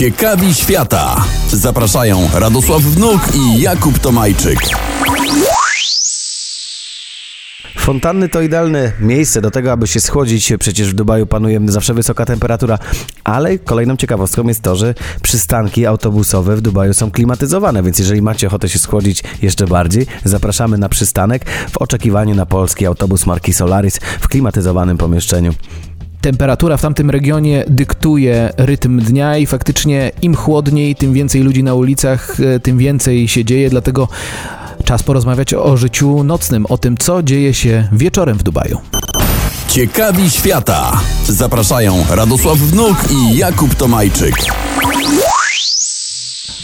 Ciekawi 0.01 0.55
świata. 0.55 1.25
Zapraszają 1.49 2.29
Radosław 2.35 2.83
Wnuk 2.83 3.21
i 3.35 3.61
Jakub 3.61 3.99
Tomajczyk. 3.99 4.59
Fontanny 7.79 8.29
to 8.29 8.41
idealne 8.41 8.93
miejsce 9.01 9.41
do 9.41 9.51
tego, 9.51 9.73
aby 9.73 9.87
się 9.87 10.01
schłodzić. 10.01 10.53
Przecież 10.59 10.91
w 10.91 10.95
Dubaju 10.95 11.27
panuje 11.27 11.61
zawsze 11.65 11.95
wysoka 11.95 12.25
temperatura. 12.25 12.79
Ale 13.25 13.59
kolejną 13.59 13.97
ciekawostką 13.97 14.49
jest 14.49 14.63
to, 14.63 14.77
że 14.77 14.95
przystanki 15.23 15.87
autobusowe 15.87 16.57
w 16.57 16.61
Dubaju 16.61 16.95
są 16.95 17.11
klimatyzowane, 17.11 17.83
więc 17.83 17.99
jeżeli 17.99 18.23
macie 18.23 18.47
ochotę 18.47 18.69
się 18.69 18.79
schłodzić 18.79 19.23
jeszcze 19.43 19.67
bardziej, 19.67 20.07
zapraszamy 20.25 20.79
na 20.79 20.89
przystanek 20.89 21.51
w 21.71 21.79
oczekiwaniu 21.79 22.35
na 22.35 22.47
polski 22.47 22.87
autobus 22.87 23.27
marki 23.27 23.53
Solaris 23.53 23.99
w 24.21 24.29
klimatyzowanym 24.29 24.99
pomieszczeniu. 24.99 25.55
Temperatura 26.21 26.77
w 26.77 26.83
tamtym 26.83 27.11
regionie 27.11 27.65
dyktuje 27.69 28.53
rytm 28.57 29.01
dnia 29.01 29.37
i 29.37 29.47
faktycznie 29.47 30.13
im 30.23 30.35
chłodniej, 30.35 30.97
tym 30.97 31.13
więcej 31.13 31.43
ludzi 31.43 31.63
na 31.63 31.75
ulicach, 31.75 32.41
e, 32.41 32.61
tym 32.61 32.79
więcej 32.79 33.29
się 33.29 33.45
dzieje, 33.45 33.71
dlatego 33.71 34.09
czas 34.85 35.03
porozmawiać 35.03 35.55
o 35.55 35.77
życiu 35.77 36.25
nocnym, 36.25 36.67
o 36.67 36.79
tym, 36.79 36.97
co 36.97 37.23
dzieje 37.23 37.55
się 37.55 37.89
wieczorem 37.93 38.39
w 38.39 38.43
Dubaju. 38.43 38.81
Ciekawi 39.69 40.31
świata. 40.31 41.01
Zapraszają 41.29 42.05
Radosław 42.11 42.59
Wnuk 42.59 42.97
i 43.11 43.37
Jakub 43.37 43.75
Tomajczyk. 43.75 44.35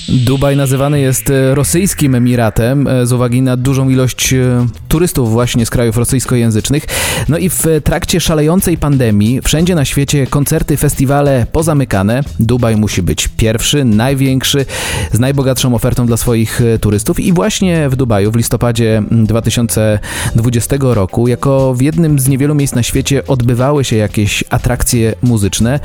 Dubaj 0.09 0.57
nazywany 0.57 1.01
jest 1.01 1.31
e, 1.31 1.55
rosyjskim 1.55 2.15
Emiratem 2.15 2.89
e, 2.89 3.07
z 3.07 3.13
uwagi 3.13 3.43
na 3.43 3.57
dużą 3.57 3.89
ilość 3.89 4.33
e, 4.33 4.67
turystów 4.89 5.31
właśnie 5.31 5.67
z 5.67 5.71
krajów 5.71 5.97
rosyjskojęzycznych. 5.97 6.87
No 7.29 7.39
i 7.39 7.49
w 7.49 7.65
trakcie 7.85 8.21
szalejącej 8.21 8.79
pandemii 8.79 9.41
wszędzie 9.43 9.75
na 9.75 9.85
świecie 9.85 10.27
koncerty, 10.27 10.77
festiwale 10.77 11.47
pozamykane. 11.53 12.21
Dubaj 12.41 12.77
musi 12.77 13.03
być 13.03 13.29
pierwszy, 13.29 13.85
największy, 13.85 14.67
z 15.13 15.19
najbogatszą 15.19 15.75
ofertą 15.75 16.07
dla 16.07 16.17
swoich 16.17 16.61
turystów 16.81 17.21
i 17.21 17.33
właśnie 17.33 17.89
w 17.89 17.97
Dubaju 17.97 18.33
w 18.33 18.37
listopadzie 18.37 19.03
2020 19.11 20.77
roku 20.81 21.29
jako 21.29 21.75
w 21.75 21.81
jednym 21.81 22.19
z 22.19 22.29
niewielu 22.29 22.55
miejsc 22.55 22.75
na 22.75 22.83
świecie 22.83 23.27
odbywały 23.27 23.85
się 23.85 23.97
jakieś 23.97 24.45
atrakcje 24.51 25.15
muzyczne. 25.23 25.81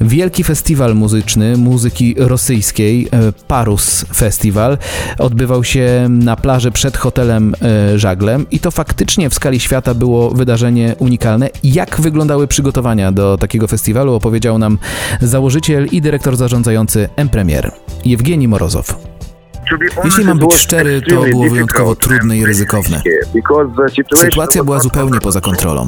Wielki 0.00 0.44
festiwal 0.44 0.94
muzyczny 0.94 1.56
muzyki 1.56 2.14
rosyjskiej 2.18 3.08
Parus 3.58 4.04
Festival. 4.14 4.78
Odbywał 5.18 5.64
się 5.64 6.06
na 6.08 6.36
plaży 6.36 6.70
przed 6.70 6.96
hotelem 6.96 7.54
e, 7.62 7.98
Żaglem 7.98 8.46
i 8.50 8.60
to 8.60 8.70
faktycznie 8.70 9.30
w 9.30 9.34
skali 9.34 9.60
świata 9.60 9.94
było 9.94 10.30
wydarzenie 10.30 10.94
unikalne. 10.98 11.50
Jak 11.64 12.00
wyglądały 12.00 12.46
przygotowania 12.46 13.12
do 13.12 13.38
takiego 13.38 13.66
festiwalu 13.66 14.14
opowiedział 14.14 14.58
nam 14.58 14.78
założyciel 15.20 15.86
i 15.86 16.00
dyrektor 16.00 16.36
zarządzający 16.36 17.08
M-Premier 17.16 17.72
Jewgeni 18.04 18.48
Morozow. 18.48 19.07
Jeśli 20.04 20.24
mam 20.24 20.38
być 20.38 20.54
szczery, 20.54 21.02
to 21.08 21.22
było 21.22 21.48
wyjątkowo 21.50 21.96
trudne 21.96 22.36
i 22.38 22.46
ryzykowne. 22.46 23.02
Sytuacja 24.16 24.64
była 24.64 24.80
zupełnie 24.80 25.20
poza 25.20 25.40
kontrolą. 25.40 25.86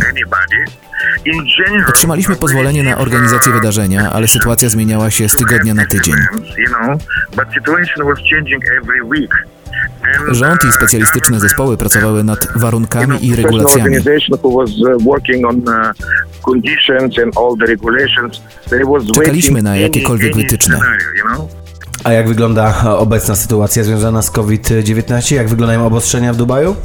Otrzymaliśmy 1.88 2.36
pozwolenie 2.36 2.82
na 2.82 2.98
organizację 2.98 3.52
wydarzenia, 3.52 4.12
ale 4.12 4.28
sytuacja 4.28 4.68
zmieniała 4.68 5.10
się 5.10 5.28
z 5.28 5.36
tygodnia 5.36 5.74
na 5.74 5.86
tydzień. 5.86 6.14
Rząd 10.30 10.64
i 10.64 10.72
specjalistyczne 10.72 11.40
zespoły 11.40 11.76
pracowały 11.76 12.24
nad 12.24 12.46
warunkami 12.56 13.26
i 13.26 13.36
regulacjami. 13.36 13.96
Czekaliśmy 19.14 19.62
na 19.62 19.76
jakiekolwiek 19.76 20.36
wytyczne. 20.36 20.80
A 22.04 22.12
jak 22.12 22.28
wygląda 22.28 22.74
obecna 22.96 23.36
sytuacja 23.36 23.84
związana 23.84 24.22
z 24.22 24.30
COVID-19? 24.30 25.34
Jak 25.34 25.48
wyglądają 25.48 25.86
obostrzenia 25.86 26.32
w 26.32 26.36
Dubaju? 26.36 26.76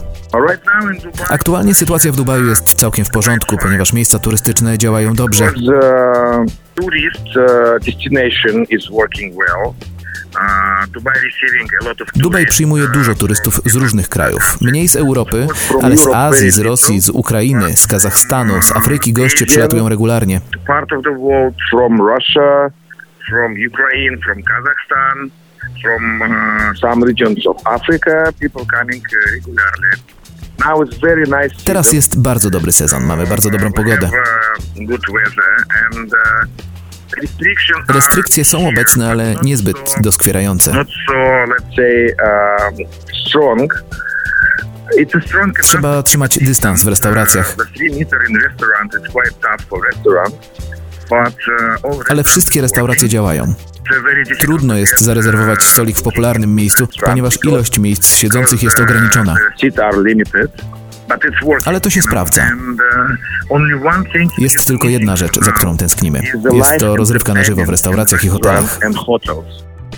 Aktualnie 1.30 1.74
sytuacja 1.74 2.12
w 2.12 2.16
Dubaju 2.16 2.50
jest 2.50 2.74
całkiem 2.74 3.06
w 3.06 3.10
porządku, 3.10 3.58
ponieważ 3.58 3.94
miejsca 3.94 4.20
turystyczne 4.20 4.78
działają 4.78 5.14
dobrze. 5.14 5.46
Dubaj 12.16 12.46
przyjmuje 12.46 12.88
dużo 12.88 13.16
turystów 13.16 13.62
z 13.66 13.76
różnych 13.76 14.10
krajów. 14.10 14.58
Mniej 14.62 14.88
z 14.88 14.96
Europy, 14.96 15.48
ale 15.84 15.98
z 15.98 16.08
Azji, 16.08 16.52
z 16.52 16.60
Rosji, 16.60 17.00
z 17.02 17.10
Ukrainy, 17.10 17.74
z 17.78 17.88
Kazachstanu, 17.88 18.62
z 18.62 18.72
Afryki 18.72 19.14
goście 19.14 19.46
przylatują 19.46 19.90
regularnie. 19.90 20.42
From 23.30 23.56
Ukraine, 23.70 24.20
from 24.26 24.44
Kazakhstan, 24.44 25.32
from 25.82 26.22
uh, 26.22 26.74
some 26.82 27.06
regions 27.06 27.48
of 27.48 27.58
Africa, 27.66 28.34
people 28.40 28.66
coming 28.66 29.02
uh, 29.02 29.32
regularly. 29.34 29.92
Teraz 31.66 31.94
jest 31.94 32.20
bardzo 32.20 32.50
dobry 32.50 32.72
sezon, 32.72 33.04
mamy 33.04 33.28
bardzo 33.28 33.50
dobrą 33.50 33.72
pogodę. 33.72 34.10
Restrykcje 37.90 38.46
są 38.46 38.68
obecne, 38.68 39.10
ale 39.12 39.36
niezbyt 39.44 39.96
doskwierające. 40.02 40.86
Trzeba 45.64 46.04
trzymać 46.04 46.40
dystans 46.40 46.84
w 46.84 46.88
restauracjach. 46.88 47.56
Ale 52.10 52.24
wszystkie 52.24 52.62
restauracje 52.62 53.10
działają. 53.10 53.54
Trudno 54.40 54.76
jest 54.76 55.02
zarezerwować 55.02 55.64
stolik 55.64 55.98
w 55.98 56.02
popularnym 56.02 56.56
miejscu, 56.56 56.88
ponieważ 57.06 57.38
ilość 57.46 57.80
miejsc 57.80 58.16
siedzących 58.16 58.64
jest 58.64 58.80
ograniczona. 58.80 59.36
Ale 61.66 61.82
to 61.82 61.90
się 61.90 62.02
sprawdza. 62.02 62.50
Jest 64.38 64.68
tylko 64.68 64.88
jedna 64.88 65.16
rzecz, 65.16 65.40
za 65.40 65.52
którą 65.52 65.78
tęsknimy. 65.78 66.22
Jest 66.54 66.80
to 66.80 66.96
rozrywka 66.96 67.34
na 67.34 67.44
żywo 67.44 67.66
w 67.66 67.70
restauracjach 67.70 68.24
i 68.24 68.28
hotelach. 68.28 68.80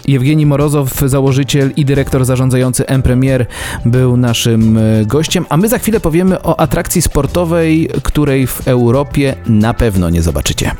Jewgeni 0.08 0.46
Morozow, 0.46 0.94
założyciel 1.06 1.72
i 1.76 1.86
dyrektor 1.86 2.26
zarządzający 2.26 2.88
M-Premier 2.88 3.46
był 3.86 4.18
naszym 4.18 4.78
e, 4.78 5.06
gościem, 5.06 5.46
a 5.50 5.58
my 5.58 5.70
za 5.70 5.80
chwilę 5.80 6.00
powiemy 6.00 6.42
o 6.42 6.60
atrakcji 6.60 7.02
sportowej, 7.02 7.90
której 8.04 8.48
w 8.48 8.68
Europie 8.68 9.36
na 9.46 9.74
pewno 9.74 10.10
nie 10.10 10.22
zobaczycie. 10.22 10.72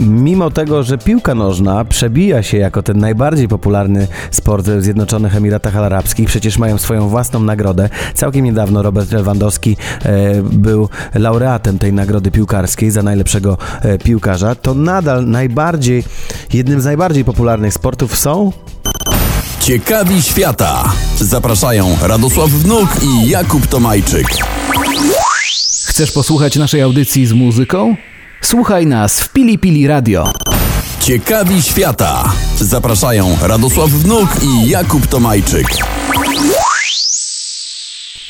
Mimo 0.00 0.50
tego, 0.50 0.82
że 0.82 0.98
piłka 0.98 1.34
nożna 1.34 1.84
przebija 1.84 2.42
się 2.42 2.56
jako 2.56 2.82
ten 2.82 2.98
najbardziej 2.98 3.48
popularny 3.48 4.08
sport 4.30 4.66
w 4.66 4.82
Zjednoczonych 4.82 5.36
Emiratach 5.36 5.76
Arabskich, 5.76 6.28
przecież 6.28 6.58
mają 6.58 6.78
swoją 6.78 7.08
własną 7.08 7.40
nagrodę. 7.40 7.88
Całkiem 8.14 8.44
niedawno 8.44 8.82
Robert 8.82 9.12
Lewandowski 9.12 9.76
e, 10.02 10.42
był 10.42 10.88
laureatem 11.14 11.78
tej 11.78 11.92
nagrody 11.92 12.30
piłkarskiej 12.30 12.90
za 12.90 13.02
najlepszego 13.02 13.58
e, 13.82 13.98
piłkarza. 13.98 14.54
To 14.54 14.74
nadal 14.74 15.26
najbardziej, 15.26 16.04
jednym 16.52 16.80
z 16.80 16.84
najbardziej 16.84 17.24
popularnych 17.24 17.74
sportów 17.74 18.18
są 18.18 18.52
Ciekawi 19.60 20.22
świata. 20.22 20.92
Zapraszają 21.18 21.96
Radosław 22.02 22.50
Wnuk 22.50 22.88
i 23.02 23.28
Jakub 23.28 23.66
Tomajczyk. 23.66 24.26
Chcesz 25.84 26.12
posłuchać 26.12 26.56
naszej 26.56 26.82
audycji 26.82 27.26
z 27.26 27.32
muzyką? 27.32 27.96
Słuchaj 28.42 28.86
nas 28.86 29.20
w 29.20 29.32
Pili 29.32 29.58
Pili 29.58 29.86
Radio. 29.86 30.32
Ciekawi 31.00 31.62
świata. 31.62 32.32
Zapraszają 32.60 33.36
Radosław 33.42 33.90
Wnuk 33.90 34.28
i 34.42 34.68
Jakub 34.68 35.06
Tomajczyk. 35.06 35.66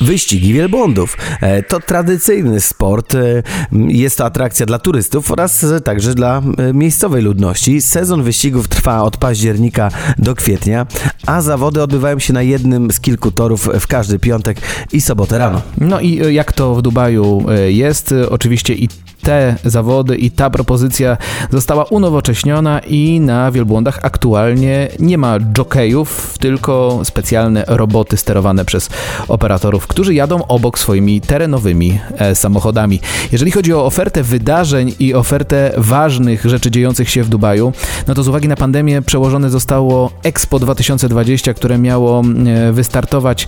Wyścigi 0.01 0.53
wielbłądów. 0.53 1.17
E, 1.41 1.63
to 1.63 1.79
tradycyjny 1.79 2.61
sport. 2.61 3.15
E, 3.15 3.43
jest 3.71 4.17
to 4.17 4.25
atrakcja 4.25 4.65
dla 4.65 4.79
turystów 4.79 5.31
oraz 5.31 5.65
także 5.83 6.13
dla 6.15 6.41
e, 6.57 6.73
miejscowej 6.73 7.23
ludności. 7.23 7.81
Sezon 7.81 8.23
wyścigów 8.23 8.67
trwa 8.67 9.03
od 9.03 9.17
października 9.17 9.89
do 10.17 10.35
kwietnia, 10.35 10.85
a 11.25 11.41
zawody 11.41 11.83
odbywają 11.83 12.19
się 12.19 12.33
na 12.33 12.41
jednym 12.41 12.91
z 12.91 12.99
kilku 12.99 13.31
torów 13.31 13.69
w 13.79 13.87
każdy 13.87 14.19
piątek 14.19 14.57
i 14.93 15.01
sobotę 15.01 15.37
rano. 15.37 15.61
No 15.77 15.99
i 15.99 16.33
jak 16.33 16.53
to 16.53 16.75
w 16.75 16.81
Dubaju 16.81 17.45
jest, 17.67 18.13
oczywiście 18.29 18.73
i 18.73 18.89
te 19.21 19.55
zawody 19.65 20.15
i 20.15 20.31
ta 20.31 20.49
propozycja 20.49 21.17
została 21.49 21.83
unowocześniona 21.83 22.79
i 22.79 23.19
na 23.19 23.51
wielbłądach 23.51 23.99
aktualnie 24.01 24.87
nie 24.99 25.17
ma 25.17 25.37
jokejów, 25.57 26.37
tylko 26.39 26.99
specjalne 27.03 27.63
roboty 27.67 28.17
sterowane 28.17 28.65
przez 28.65 28.89
operatorów, 29.27 29.87
którzy 29.87 30.13
jadą 30.13 30.47
obok 30.47 30.79
swoimi 30.79 31.21
terenowymi 31.21 31.99
e, 32.17 32.35
samochodami. 32.35 32.99
Jeżeli 33.31 33.51
chodzi 33.51 33.73
o 33.73 33.85
ofertę 33.85 34.23
wydarzeń 34.23 34.93
i 34.99 35.13
ofertę 35.13 35.71
ważnych 35.77 36.45
rzeczy 36.45 36.71
dziejących 36.71 37.09
się 37.09 37.23
w 37.23 37.29
Dubaju, 37.29 37.73
no 38.07 38.13
to 38.13 38.23
z 38.23 38.27
uwagi 38.27 38.47
na 38.47 38.55
pandemię 38.55 39.01
przełożone 39.01 39.49
zostało 39.49 40.11
Expo 40.23 40.59
2020, 40.59 41.53
które 41.53 41.77
miało 41.77 42.21
e, 42.21 42.71
wystartować 42.71 43.47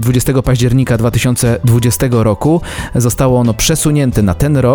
20 0.00 0.42
października 0.42 0.98
2020 0.98 2.06
roku. 2.10 2.60
Zostało 2.94 3.40
ono 3.40 3.54
przesunięte 3.54 4.22
na 4.22 4.34
ten 4.34 4.56
rok, 4.56 4.65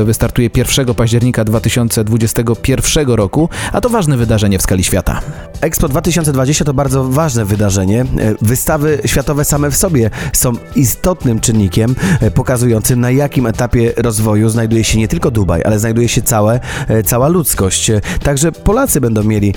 e, 0.00 0.04
wystartuje 0.04 0.50
1 0.56 0.94
października 0.94 1.44
2021 1.44 3.08
roku, 3.08 3.48
a 3.72 3.80
to 3.80 3.88
ważne 3.88 4.16
wydarzenie 4.16 4.58
w 4.58 4.62
skali 4.62 4.84
świata. 4.84 5.20
Expo 5.60 5.88
2020 5.88 6.64
to 6.64 6.74
bardzo 6.74 7.04
ważne 7.04 7.44
wydarzenie. 7.44 8.04
Wystawy 8.40 8.98
światowe 9.06 9.44
same 9.44 9.70
w 9.70 9.76
sobie 9.76 10.10
są 10.32 10.52
istotnym 10.76 11.40
czynnikiem 11.40 11.94
e, 12.20 12.30
pokazującym 12.30 13.00
na 13.00 13.10
jakim 13.10 13.46
etapie 13.46 13.92
rozwoju 13.96 14.48
znajduje 14.48 14.84
się 14.84 14.98
nie 14.98 15.08
tylko 15.08 15.30
Dubaj, 15.30 15.62
ale 15.64 15.78
znajduje 15.78 16.08
się 16.08 16.22
całe, 16.22 16.60
e, 16.88 17.02
cała 17.02 17.28
ludzkość. 17.28 17.90
E, 17.90 18.00
także 18.22 18.52
Polacy 18.52 19.00
będą 19.00 19.24
mieli 19.24 19.54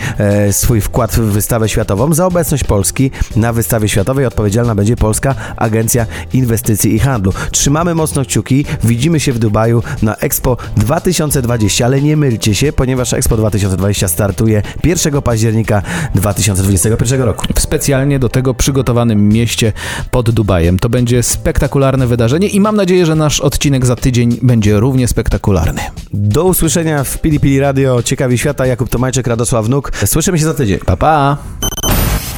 swój 0.52 0.82
wkład 0.82 1.12
w 1.12 1.20
wystawę 1.20 1.70
światową. 1.70 2.14
Za 2.14 2.26
obecność 2.26 2.64
Polski 2.64 3.12
na 3.36 3.54
wystawie 3.54 3.90
światowej 3.90 4.26
odpowiedzialna 4.26 4.76
będzie 4.76 4.96
Polska 4.96 5.36
Agencja 5.58 6.06
Inwestycji 6.34 6.96
i 6.96 7.00
Handlu. 7.00 7.34
Trzymamy 7.52 7.96
mocno 7.96 8.24
kciuki, 8.24 8.66
widzimy 8.84 9.20
się 9.20 9.34
w 9.34 9.40
Dubaju 9.40 9.75
na 10.02 10.16
Expo 10.16 10.58
2020, 10.78 11.86
ale 11.86 12.02
nie 12.02 12.18
mylcie 12.18 12.56
się, 12.56 12.74
ponieważ 12.74 13.14
Expo 13.14 13.38
2020 13.38 14.08
startuje 14.08 14.62
1 14.84 15.22
października 15.22 15.82
2021 16.16 17.22
roku. 17.22 17.46
W 17.56 17.60
specjalnie 17.60 18.20
do 18.20 18.30
tego 18.30 18.54
przygotowanym 18.54 19.30
mieście 19.30 19.74
pod 20.12 20.32
Dubajem. 20.32 20.80
To 20.80 20.90
będzie 20.90 21.24
spektakularne 21.24 22.08
wydarzenie 22.08 22.48
i 22.48 22.60
mam 22.60 22.76
nadzieję, 22.76 23.06
że 23.06 23.16
nasz 23.16 23.40
odcinek 23.40 23.86
za 23.86 23.96
tydzień 23.96 24.38
będzie 24.42 24.80
równie 24.80 25.08
spektakularny. 25.08 25.82
Do 26.14 26.44
usłyszenia 26.44 27.04
w 27.04 27.22
Pili 27.22 27.40
Pili 27.40 27.60
Radio 27.60 28.04
Ciekawi 28.04 28.38
Świata. 28.38 28.66
Jakub 28.66 28.90
Tomajczyk, 28.90 29.28
Radosław 29.28 29.70
Nuk. 29.70 29.92
Słyszymy 30.06 30.40
się 30.40 30.46
za 30.46 30.54
tydzień. 30.54 30.80
Pa, 30.86 30.98
pa! 30.98 31.38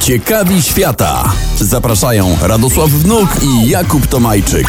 Ciekawi 0.00 0.62
świata. 0.62 1.32
Zapraszają 1.60 2.36
Radosław 2.42 2.90
Wnuk 2.90 3.28
i 3.42 3.68
Jakub 3.68 4.06
Tomajczyk. 4.06 4.66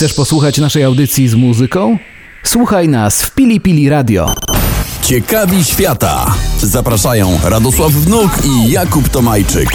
Chcesz 0.00 0.14
posłuchać 0.14 0.58
naszej 0.58 0.84
audycji 0.84 1.28
z 1.28 1.34
muzyką? 1.34 1.98
Słuchaj 2.42 2.88
nas 2.88 3.22
w 3.22 3.34
Pili 3.34 3.60
Pili 3.60 3.88
Radio. 3.88 4.34
Ciekawi 5.02 5.64
świata. 5.64 6.34
Zapraszają 6.62 7.38
Radosław 7.44 7.92
Wnuk 7.92 8.30
i 8.44 8.70
Jakub 8.70 9.08
Tomajczyk. 9.08 9.68